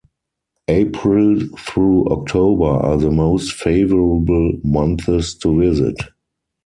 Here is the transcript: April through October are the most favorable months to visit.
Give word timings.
April 0.67 1.39
through 1.59 2.07
October 2.07 2.65
are 2.65 2.97
the 2.97 3.11
most 3.11 3.53
favorable 3.53 4.59
months 4.63 5.35
to 5.35 5.59
visit. 5.59 5.95